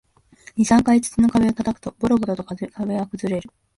[0.55, 2.65] 二、三回土の壁を叩くと、ボロボロと壁
[2.95, 3.51] は崩れる